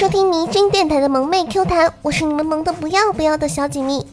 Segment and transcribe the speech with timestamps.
[0.00, 4.06] 收听迷津电台的萌妹 Q 弹，我是你们萌的不要不要的小锦觅。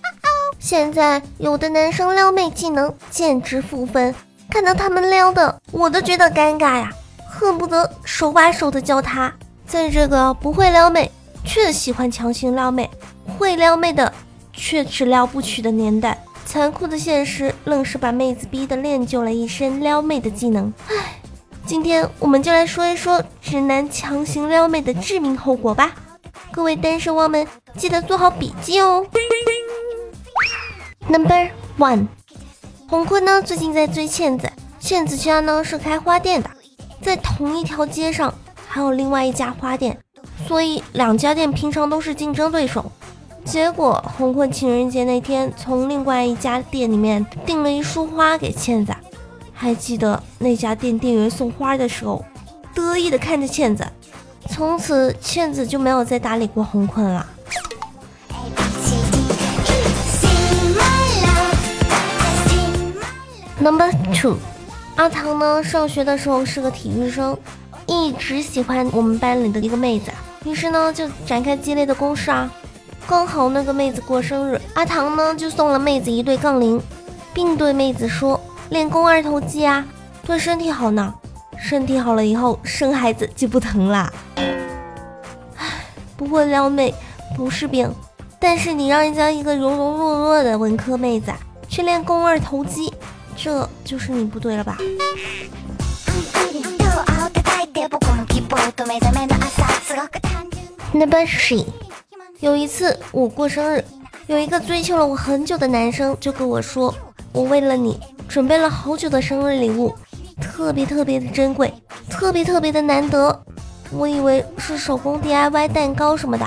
[0.60, 4.14] 现在有的男生撩妹技能简直负分，
[4.50, 6.92] 看到他们撩的，我都觉得尴尬呀，
[7.30, 9.34] 恨不得手把手的教他。
[9.66, 11.10] 在这个不会撩妹
[11.46, 12.90] 却喜欢强行撩妹，
[13.38, 14.12] 会撩妹的
[14.52, 20.74] 却只撩不娶的年代，残酷的现实愣是把妹子逼得练就了一身撩妹的技能。
[20.90, 21.22] 唉。
[21.68, 25.94] 今天我们就来说一说直男强行撩妹的致命后果吧。
[26.50, 29.06] 各位单身汪们，记得做好笔记哦。
[31.10, 32.08] Number one，
[32.88, 34.50] 红坤呢最近在追倩子，
[34.80, 36.50] 倩子家呢是开花店的，
[37.02, 38.34] 在同一条街上
[38.66, 40.00] 还有另外一家花店，
[40.48, 42.90] 所以两家店平常都是竞争对手。
[43.44, 48.96] 结果红坤情人节那天从另外一家店里面订了一束花给倩子。
[49.60, 52.24] 还记得那家店店员送花的时候，
[52.76, 53.84] 得意的看着倩子，
[54.48, 57.26] 从此倩子就没有再搭理过红坤了。
[63.60, 64.38] Number two，
[64.96, 67.36] 阿唐呢，上学的时候是个体育生，
[67.88, 70.12] 一直喜欢我们班里的一个妹子，
[70.46, 72.50] 于是呢就展开激烈的攻势啊。
[73.08, 76.80] 刚好那个妹子过生日，阿唐呢就送了妹子一对杠铃，
[77.34, 78.40] 并对妹子说。
[78.70, 79.86] 练肱二头肌啊，
[80.26, 81.14] 对身体好呢。
[81.60, 84.14] 身体好了以后，生孩子就不疼啦。
[85.56, 85.66] 唉，
[86.16, 86.94] 不过撩妹
[87.36, 87.92] 不是病，
[88.40, 91.34] 但是你让人家一个柔柔弱弱的文科妹子
[91.68, 92.94] 去练肱二头肌，
[93.36, 94.78] 这就是你不对了吧
[100.94, 101.66] ？Number three，
[102.40, 103.84] 有一次我过生日，
[104.28, 106.94] 有一个追求了我很久的男生就跟我说，
[107.32, 108.00] 我为了你。
[108.28, 109.94] 准备了好久的生日礼物，
[110.42, 111.74] 特别特别的珍贵，
[112.10, 113.44] 特别特别的难得。
[113.92, 116.46] 我以为是手工 DIY 蛋糕什么的，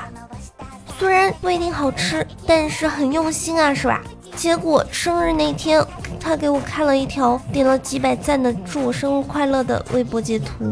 [0.98, 4.00] 虽然不一定好吃，但是很用心啊，是吧？
[4.36, 5.84] 结果生日那天，
[6.20, 10.70] 他给我看了一条点了几百赞的祝我生日快乐的微博截图，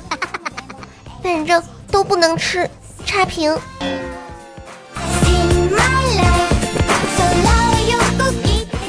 [1.22, 2.68] 反正都不能吃，
[3.04, 3.56] 差评。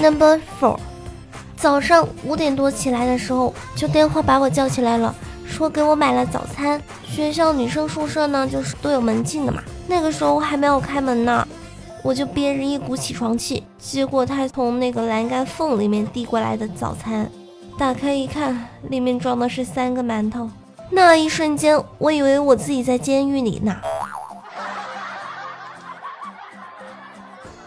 [0.01, 0.77] Number four。
[1.63, 5.15] 早上五点多起来的时候，就电话把我叫起来了，
[5.47, 6.81] 说给我买了早餐。
[7.05, 9.63] 学校女生宿舍呢，就是都有门禁的嘛。
[9.87, 11.47] 那个时候我还没有开门呢，
[12.03, 17.31] 我就憋着一股起床气，结果他从那个栏杆缝里面递过来的早餐，
[17.77, 20.49] 打开一看，里面装的是三个馒头。
[20.89, 23.73] 那一瞬间，我以为我自己在监狱里呢。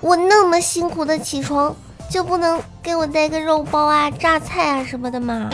[0.03, 1.75] 我那么辛苦的起床。
[2.09, 5.50] 就不能给我带个肉包啊、榨菜啊什么的吗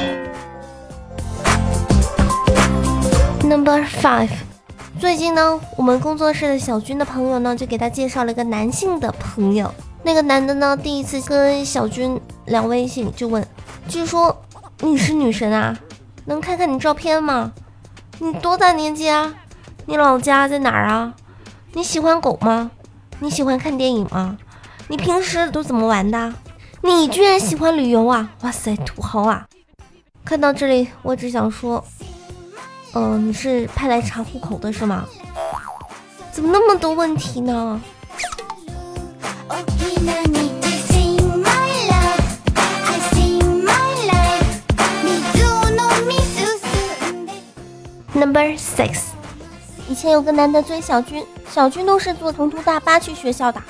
[3.42, 4.28] ？Number five，
[5.00, 9.72] 最近呢，我们工作室的小军的朋友呢，就给他介绍了一个男性的朋友。
[10.04, 13.44] 那个男的呢，第一次跟小军聊微信，就问
[13.88, 14.44] ：“据说
[14.80, 15.76] 你是女神啊，
[16.26, 17.52] 能看看你照片吗？
[18.18, 19.34] 你多大年纪啊？
[19.86, 21.14] 你老家在哪儿啊？
[21.72, 22.70] 你喜欢狗吗？
[23.20, 24.36] 你喜欢看电影吗？
[24.88, 26.32] 你平时都怎么玩的？”
[26.84, 28.28] 你居然喜欢旅游啊！
[28.40, 29.46] 哇塞，土豪啊！
[30.24, 31.84] 看到这里，我只想说，
[32.94, 35.04] 嗯，你是派来查户口的是吗？
[36.32, 37.80] 怎么那么多问题呢
[48.12, 49.02] ？Number six，
[49.88, 53.62] 以前有个男的追小军，小军都是坐长途大巴去学校的。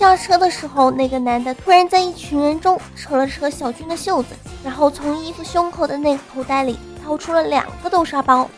[0.00, 4.28] 下车的时候，那个男的突然在一群人中扯了扯小军的袖子，
[4.64, 8.48] 然后从衣服胸口的那个口袋里掏出了两个豆沙包，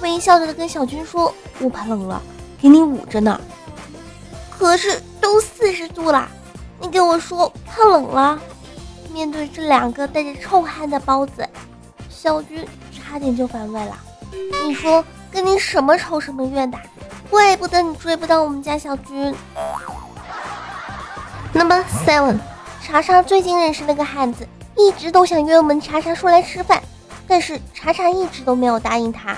[0.00, 1.32] 微笑着的跟小军说
[1.62, 2.20] ：“我怕冷了，
[2.60, 3.40] 给你捂着呢。
[4.50, 6.28] ”可是都四十度了，
[6.80, 8.36] 你跟我说怕冷了？
[9.12, 11.48] 面对这两个带着臭汗的包子，
[12.10, 13.96] 小军差点就反胃了。
[14.64, 16.76] 你说跟你什么仇什么怨的？
[17.30, 19.32] 怪不得你追不到我们家小军。
[21.58, 22.38] Number seven，
[22.80, 24.46] 查查最近认识那个汉子，
[24.76, 26.80] 一直都想约我们查查出来吃饭，
[27.26, 29.36] 但是查查一直都没有答应他。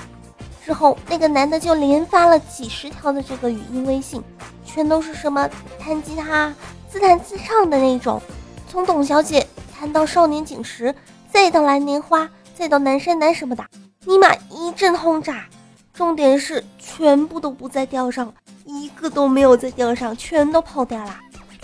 [0.63, 4.21] 之后那个男的就连发了几十条的这个语音微信，
[4.63, 6.53] 全都是什么弹吉他、
[6.87, 8.21] 自弹自唱的那种，
[8.69, 10.93] 从董小姐弹到少年锦时，
[11.31, 13.65] 再到蓝莲花，再到南山南什么的，
[14.05, 15.45] 尼玛一阵轰炸。
[15.91, 18.31] 重点是全部都不在调上，
[18.65, 21.17] 一个都没有在调上，全都跑掉了。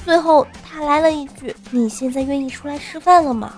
[0.04, 3.54] 最后他来了一句：“你现在愿意出来吃饭了吗？”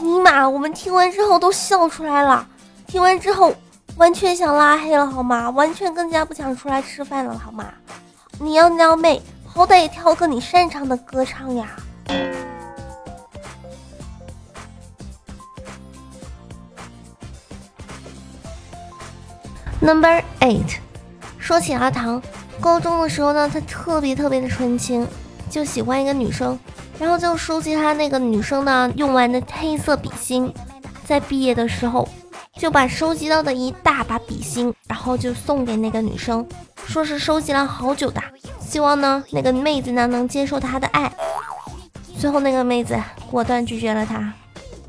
[0.00, 2.46] 尼玛，我们听完之后都笑出来了。
[2.86, 3.54] 听完之后，
[3.96, 5.50] 完全想拉黑了好吗？
[5.50, 7.66] 完全更加不想出来吃饭了好吗？
[8.38, 11.68] 你要撩妹，好歹也挑个你擅长的歌唱呀。
[19.80, 20.76] Number eight，
[21.38, 22.22] 说起阿唐，
[22.60, 25.06] 高中的时候呢，他特别特别的纯情，
[25.52, 26.58] 就喜欢一个女生，
[26.98, 30.50] 然后就收集她那个女生呢用完的黑色笔芯，
[31.04, 32.08] 在毕业的时候
[32.56, 36.46] 就把收集到的一大把笔芯，然后就送给那个女生，
[36.86, 38.22] 说是收集了好久的，
[38.58, 41.12] 希望呢那个妹子呢能接受他的爱。
[42.18, 42.98] 最后那个妹子
[43.30, 44.32] 果断拒绝了他，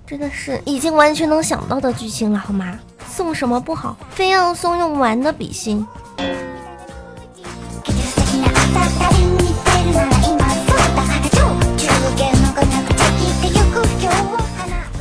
[0.07, 2.80] 真的是已经完全能想到的剧情了，好吗？
[3.06, 5.86] 送什么不好，非要送用完的笔芯。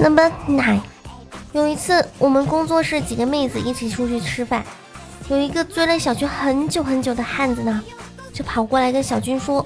[0.03, 0.81] Number nine，
[1.53, 4.65] 有一次我们工作室几个妹子一起出去吃饭，
[5.29, 7.81] 有一个追了小军很久很久的汉子呢，
[8.33, 9.65] 就跑过来跟小军说：“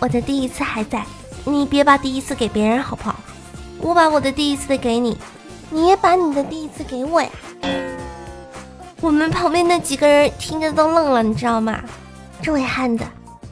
[0.00, 1.06] 我的第一次还在，
[1.44, 3.14] 你别把第一次给别人好不好？
[3.78, 5.16] 我把我的第一次给你，
[5.70, 7.30] 你也把你的第一次给我呀。”
[9.00, 11.80] 我们旁边那几个人听着都愣了，你知道吗？
[12.42, 13.04] 这位汉子，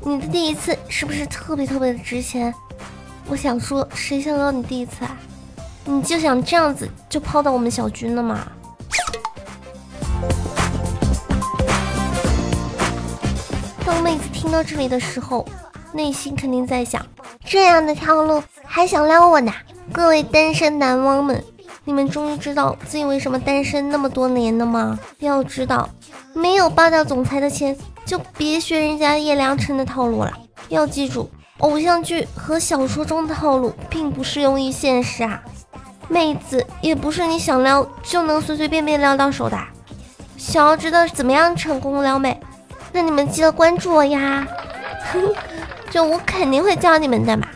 [0.03, 2.53] 你的第一次是不是特别特别的值钱？
[3.29, 5.17] 我想说，谁想要你第一次啊？
[5.87, 8.47] 你就想这样子就抛到我们小军了吗？
[13.85, 15.47] 当妹子听到这里的时候，
[15.93, 17.05] 内心肯定在想：
[17.45, 19.53] 这样的套路还想撩我呢？
[19.93, 21.45] 各位单身男汪们！
[21.85, 24.99] 你们终于知道自己为什么单身那么多年了吗？
[25.19, 25.91] 要知道，
[26.33, 27.77] 没有霸道总裁的钱，
[28.07, 30.33] 就别学人家叶良辰的套路了。
[30.71, 35.43] 要记住，偶像剧和小说中的套路并不适用于现实啊！
[36.09, 39.59] 妹子也不是你想撩就能随随便便撩到手的。
[40.37, 42.39] 想要知道怎么样成功撩妹，
[42.93, 44.47] 那你们记得关注我呀！
[45.91, 47.47] 就我肯定会教你们的嘛。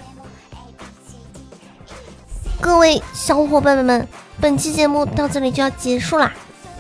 [2.60, 4.06] 各位小伙伴们，
[4.40, 6.32] 本期节目到这里就要结束啦！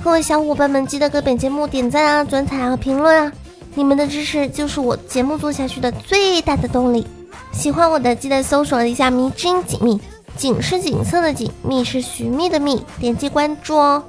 [0.02, 3.32] 各位小伙伴们，记得给本节目点赞啊、转采啊、评论啊！
[3.74, 7.06] 你们的支持就是我节目做下去的最大的动力。
[7.52, 10.00] 喜欢我的，记得搜索一下“迷之音锦觅”，
[10.38, 14.04] 锦是景色的锦，觅是寻觅的觅，点击关注哦！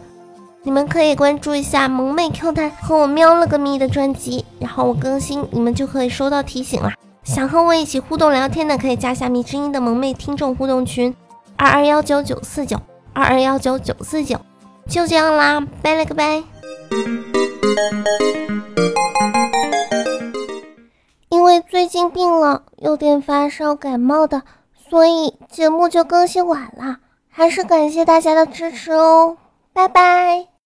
[0.62, 6.94] 你们可以关注一下萌妹 Q 弹和我喵了个咪的专辑，然后我更新，你们就可以收到提醒啦。
[7.24, 11.16] 想和我一起互动聊天的，可以加下“迷之音”的萌妹听众互动群。
[11.56, 12.80] 二二幺九九四九，
[13.12, 14.40] 二二幺九九四九，
[14.88, 16.44] 就这样啦，拜了个拜。
[21.30, 24.44] 因为最近病了，有点发烧感冒的，
[24.90, 26.98] 所以节目就更新晚了。
[27.30, 29.38] 还是感谢大家的支持哦，
[29.72, 30.59] 拜拜。